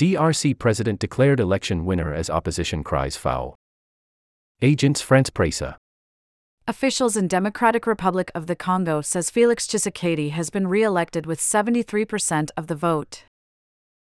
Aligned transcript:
DRC 0.00 0.58
president 0.58 0.98
declared 0.98 1.40
election 1.40 1.84
winner 1.84 2.14
as 2.14 2.30
opposition 2.30 2.82
cries 2.82 3.18
foul. 3.18 3.54
Agence 4.62 5.02
France 5.02 5.28
Presse. 5.28 5.74
Officials 6.66 7.18
in 7.18 7.28
Democratic 7.28 7.86
Republic 7.86 8.32
of 8.34 8.46
the 8.46 8.56
Congo 8.56 9.02
says 9.02 9.28
Felix 9.28 9.66
Tshisekedi 9.66 10.30
has 10.30 10.48
been 10.48 10.68
re-elected 10.68 11.26
with 11.26 11.38
73% 11.38 12.48
of 12.56 12.66
the 12.68 12.74
vote. 12.74 13.24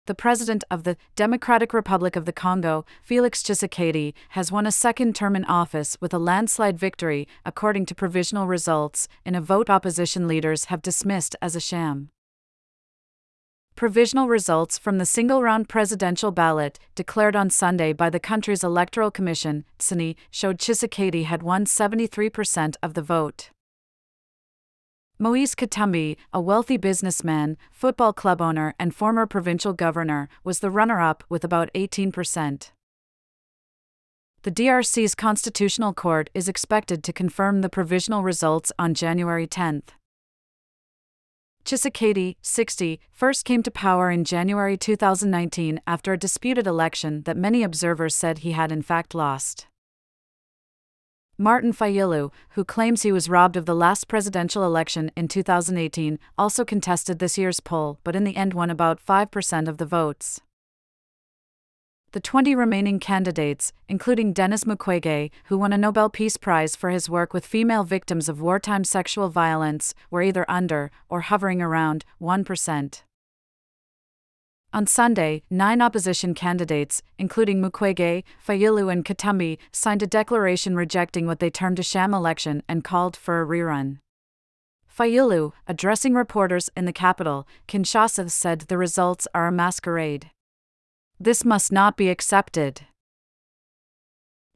The 0.06 0.14
president 0.14 0.62
of 0.70 0.84
the 0.84 0.96
Democratic 1.16 1.74
Republic 1.74 2.14
of 2.14 2.26
the 2.26 2.32
Congo, 2.32 2.84
Felix 3.02 3.42
Tshisekedi, 3.42 4.14
has 4.28 4.52
won 4.52 4.68
a 4.68 4.70
second 4.70 5.16
term 5.16 5.34
in 5.34 5.44
office 5.46 5.96
with 6.00 6.14
a 6.14 6.20
landslide 6.20 6.78
victory, 6.78 7.26
according 7.44 7.86
to 7.86 7.94
provisional 7.96 8.46
results, 8.46 9.08
in 9.24 9.34
a 9.34 9.40
vote 9.40 9.68
opposition 9.68 10.28
leaders 10.28 10.66
have 10.66 10.80
dismissed 10.80 11.34
as 11.42 11.56
a 11.56 11.60
sham. 11.60 12.10
Provisional 13.78 14.26
results 14.26 14.76
from 14.76 14.98
the 14.98 15.06
single 15.06 15.40
round 15.40 15.68
presidential 15.68 16.32
ballot, 16.32 16.80
declared 16.96 17.36
on 17.36 17.48
Sunday 17.48 17.92
by 17.92 18.10
the 18.10 18.18
country's 18.18 18.64
Electoral 18.64 19.12
Commission, 19.12 19.64
CENI, 19.78 20.16
showed 20.32 20.58
Tshisekedi 20.58 21.26
had 21.26 21.44
won 21.44 21.64
73% 21.64 22.74
of 22.82 22.94
the 22.94 23.02
vote. 23.02 23.50
Moise 25.16 25.54
Katumbi, 25.54 26.16
a 26.32 26.40
wealthy 26.40 26.76
businessman, 26.76 27.56
football 27.70 28.12
club 28.12 28.42
owner, 28.42 28.74
and 28.80 28.96
former 28.96 29.26
provincial 29.26 29.72
governor, 29.72 30.28
was 30.42 30.58
the 30.58 30.72
runner 30.72 31.00
up 31.00 31.22
with 31.28 31.44
about 31.44 31.70
18%. 31.72 32.72
The 34.42 34.50
DRC's 34.50 35.14
Constitutional 35.14 35.94
Court 35.94 36.30
is 36.34 36.48
expected 36.48 37.04
to 37.04 37.12
confirm 37.12 37.60
the 37.60 37.68
provisional 37.68 38.24
results 38.24 38.72
on 38.76 38.94
January 38.94 39.46
10. 39.46 39.84
Tshisekedi, 41.64 42.36
60, 42.40 43.00
first 43.10 43.44
came 43.44 43.62
to 43.62 43.70
power 43.70 44.10
in 44.10 44.24
January 44.24 44.76
2019 44.76 45.80
after 45.86 46.12
a 46.12 46.18
disputed 46.18 46.66
election 46.66 47.22
that 47.22 47.36
many 47.36 47.62
observers 47.62 48.14
said 48.14 48.38
he 48.38 48.52
had 48.52 48.72
in 48.72 48.82
fact 48.82 49.14
lost. 49.14 49.66
Martin 51.40 51.72
Fayulu, 51.72 52.32
who 52.50 52.64
claims 52.64 53.02
he 53.02 53.12
was 53.12 53.28
robbed 53.28 53.56
of 53.56 53.64
the 53.64 53.74
last 53.74 54.08
presidential 54.08 54.64
election 54.64 55.12
in 55.14 55.28
2018, 55.28 56.18
also 56.36 56.64
contested 56.64 57.20
this 57.20 57.38
year's 57.38 57.60
poll 57.60 58.00
but 58.02 58.16
in 58.16 58.24
the 58.24 58.34
end 58.36 58.54
won 58.54 58.70
about 58.70 58.98
5% 59.04 59.68
of 59.68 59.78
the 59.78 59.86
votes. 59.86 60.40
The 62.12 62.20
20 62.20 62.54
remaining 62.54 63.00
candidates, 63.00 63.74
including 63.86 64.32
Denis 64.32 64.64
Mukwege, 64.64 65.30
who 65.44 65.58
won 65.58 65.74
a 65.74 65.78
Nobel 65.78 66.08
Peace 66.08 66.38
Prize 66.38 66.74
for 66.74 66.88
his 66.88 67.10
work 67.10 67.34
with 67.34 67.44
female 67.44 67.84
victims 67.84 68.30
of 68.30 68.40
wartime 68.40 68.84
sexual 68.84 69.28
violence, 69.28 69.94
were 70.10 70.22
either 70.22 70.46
under 70.48 70.90
or 71.10 71.20
hovering 71.20 71.60
around 71.60 72.06
1%. 72.18 73.02
On 74.72 74.86
Sunday, 74.86 75.42
nine 75.50 75.82
opposition 75.82 76.32
candidates, 76.32 77.02
including 77.18 77.60
Mukwege, 77.60 78.24
Fayulu, 78.46 78.90
and 78.90 79.04
Katumbi, 79.04 79.58
signed 79.70 80.02
a 80.02 80.06
declaration 80.06 80.76
rejecting 80.76 81.26
what 81.26 81.40
they 81.40 81.50
termed 81.50 81.78
a 81.78 81.82
sham 81.82 82.14
election 82.14 82.62
and 82.66 82.84
called 82.84 83.18
for 83.18 83.42
a 83.42 83.46
rerun. 83.46 83.98
Fayulu, 84.90 85.52
addressing 85.66 86.14
reporters 86.14 86.70
in 86.74 86.86
the 86.86 86.92
capital, 86.92 87.46
Kinshasa, 87.66 88.30
said 88.30 88.60
the 88.62 88.78
results 88.78 89.28
are 89.34 89.46
a 89.46 89.52
masquerade. 89.52 90.30
This 91.20 91.44
must 91.44 91.72
not 91.72 91.96
be 91.96 92.10
accepted. 92.10 92.82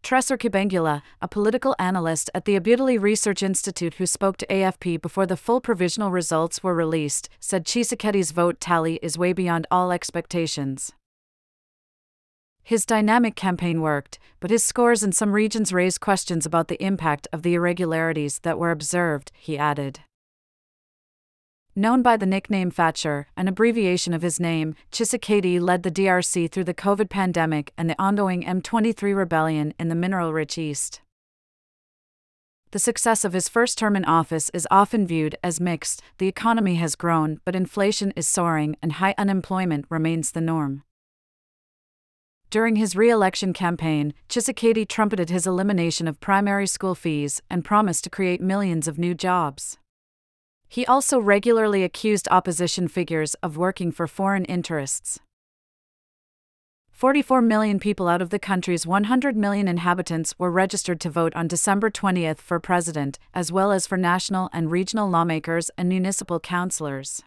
Tresor 0.04 0.38
Kibangula, 0.38 1.02
a 1.20 1.26
political 1.26 1.74
analyst 1.78 2.30
at 2.34 2.44
the 2.44 2.58
Ebuteli 2.58 3.00
Research 3.00 3.42
Institute 3.42 3.94
who 3.94 4.06
spoke 4.06 4.36
to 4.36 4.46
AFP 4.46 5.02
before 5.02 5.26
the 5.26 5.36
full 5.36 5.60
provisional 5.60 6.12
results 6.12 6.62
were 6.62 6.74
released, 6.74 7.28
said 7.40 7.64
Tshisekedi's 7.64 8.30
vote 8.30 8.60
tally 8.60 9.00
is 9.02 9.18
way 9.18 9.32
beyond 9.32 9.66
all 9.72 9.90
expectations. 9.90 10.92
His 12.62 12.86
dynamic 12.86 13.34
campaign 13.34 13.80
worked, 13.80 14.20
but 14.38 14.50
his 14.50 14.62
scores 14.62 15.02
in 15.02 15.10
some 15.10 15.32
regions 15.32 15.72
raise 15.72 15.98
questions 15.98 16.46
about 16.46 16.68
the 16.68 16.80
impact 16.80 17.26
of 17.32 17.42
the 17.42 17.54
irregularities 17.54 18.38
that 18.40 18.58
were 18.58 18.70
observed, 18.70 19.32
he 19.34 19.58
added. 19.58 20.00
Known 21.74 22.02
by 22.02 22.18
the 22.18 22.26
nickname 22.26 22.70
Fatshi, 22.70 23.24
an 23.34 23.48
abbreviation 23.48 24.12
of 24.12 24.20
his 24.20 24.38
name, 24.38 24.74
Tshisekedi 24.90 25.58
led 25.58 25.82
the 25.82 25.90
DRC 25.90 26.50
through 26.50 26.64
the 26.64 26.74
COVID 26.74 27.08
pandemic 27.08 27.72
and 27.78 27.88
the 27.88 27.98
ongoing 27.98 28.42
M23 28.42 29.16
rebellion 29.16 29.72
in 29.78 29.88
the 29.88 29.94
mineral 29.94 30.34
rich 30.34 30.58
East. 30.58 31.00
The 32.72 32.78
success 32.78 33.24
of 33.24 33.32
his 33.32 33.48
first 33.48 33.78
term 33.78 33.96
in 33.96 34.04
office 34.04 34.50
is 34.52 34.68
often 34.70 35.06
viewed 35.06 35.34
as 35.42 35.62
mixed. 35.62 36.02
The 36.18 36.28
economy 36.28 36.74
has 36.74 36.94
grown, 36.94 37.40
but 37.46 37.56
inflation 37.56 38.12
is 38.16 38.28
soaring 38.28 38.76
and 38.82 38.92
high 38.92 39.14
unemployment 39.16 39.86
remains 39.88 40.32
the 40.32 40.42
norm. 40.42 40.82
During 42.50 42.76
his 42.76 42.94
re 42.94 43.08
election 43.08 43.54
campaign, 43.54 44.12
Tshisekedi 44.28 44.86
trumpeted 44.86 45.30
his 45.30 45.46
elimination 45.46 46.06
of 46.06 46.20
primary 46.20 46.66
school 46.66 46.94
fees 46.94 47.40
and 47.48 47.64
promised 47.64 48.04
to 48.04 48.10
create 48.10 48.42
millions 48.42 48.86
of 48.86 48.98
new 48.98 49.14
jobs. 49.14 49.78
He 50.72 50.86
also 50.86 51.18
regularly 51.20 51.84
accused 51.84 52.26
opposition 52.30 52.88
figures 52.88 53.34
of 53.42 53.58
working 53.58 53.92
for 53.92 54.06
foreign 54.06 54.46
interests. 54.46 55.20
44 56.92 57.42
million 57.42 57.78
people 57.78 58.08
out 58.08 58.22
of 58.22 58.30
the 58.30 58.38
country's 58.38 58.86
100 58.86 59.36
million 59.36 59.68
inhabitants 59.68 60.34
were 60.38 60.50
registered 60.50 60.98
to 61.00 61.10
vote 61.10 61.34
on 61.36 61.46
December 61.46 61.90
20th 61.90 62.38
for 62.38 62.58
president, 62.58 63.18
as 63.34 63.52
well 63.52 63.70
as 63.70 63.86
for 63.86 63.98
national 63.98 64.48
and 64.54 64.70
regional 64.70 65.10
lawmakers 65.10 65.70
and 65.76 65.90
municipal 65.90 66.40
councillors. 66.40 67.22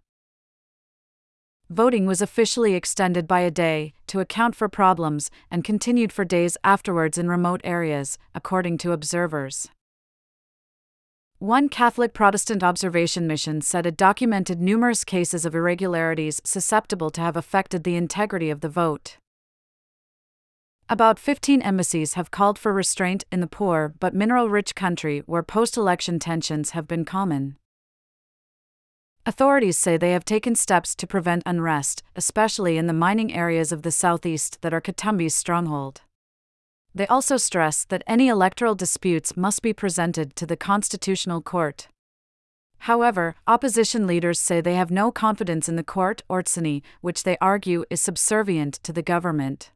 Voting 1.69 2.07
was 2.07 2.23
officially 2.23 2.73
extended 2.73 3.27
by 3.27 3.41
a 3.41 3.51
day 3.51 3.93
to 4.07 4.21
account 4.21 4.55
for 4.55 4.67
problems 4.67 5.29
and 5.51 5.63
continued 5.63 6.11
for 6.11 6.25
days 6.25 6.57
afterwards 6.63 7.15
in 7.15 7.29
remote 7.29 7.61
areas, 7.63 8.17
according 8.33 8.79
to 8.79 8.91
observers. 8.91 9.69
One 11.45 11.69
Catholic 11.69 12.11
Protestant 12.11 12.63
observation 12.63 13.27
mission 13.27 13.61
said 13.61 13.85
it 13.85 13.95
documented 13.95 14.59
numerous 14.59 15.03
cases 15.03 15.45
of 15.45 15.53
irregularities 15.53 16.41
susceptible 16.43 17.11
to 17.11 17.21
have 17.21 17.37
affected 17.37 17.83
the 17.83 17.95
integrity 17.95 18.49
of 18.49 18.61
the 18.61 18.67
vote. 18.67 19.17
About 20.89 21.19
15 21.19 21.61
embassies 21.61 22.15
have 22.15 22.31
called 22.31 22.57
for 22.57 22.73
restraint 22.73 23.25
in 23.31 23.41
the 23.41 23.47
poor 23.47 23.93
but 23.99 24.15
mineral 24.15 24.49
rich 24.49 24.73
country 24.73 25.21
where 25.27 25.43
post 25.43 25.77
election 25.77 26.17
tensions 26.17 26.71
have 26.71 26.87
been 26.87 27.05
common. 27.05 27.57
Authorities 29.23 29.77
say 29.77 29.97
they 29.97 30.13
have 30.13 30.25
taken 30.25 30.55
steps 30.55 30.95
to 30.95 31.05
prevent 31.05 31.43
unrest, 31.45 32.01
especially 32.15 32.75
in 32.75 32.87
the 32.87 32.91
mining 32.91 33.31
areas 33.31 33.71
of 33.71 33.83
the 33.83 33.91
southeast 33.91 34.63
that 34.63 34.73
are 34.73 34.81
Katumbi's 34.81 35.35
stronghold. 35.35 36.01
They 36.95 37.05
also 37.07 37.35
stress 37.35 37.83
that 37.83 38.05
any 38.07 38.29
electoral 38.29 38.73
disputes 38.73 39.35
must 39.35 39.61
be 39.61 39.73
presented 39.73 40.33
to 40.37 40.45
the 40.45 40.55
Constitutional 40.55 41.41
Court. 41.41 41.89
However, 42.79 43.35
opposition 43.45 44.07
leaders 44.07 44.39
say 44.39 44.61
they 44.61 44.75
have 44.75 44.91
no 44.91 45.11
confidence 45.11 45.67
in 45.67 45.75
the 45.75 45.83
court 45.83 46.23
or 46.29 46.41
which 47.01 47.23
they 47.23 47.37
argue 47.41 47.83
is 47.89 47.99
subservient 47.99 48.75
to 48.83 48.93
the 48.93 49.01
government. 49.01 49.71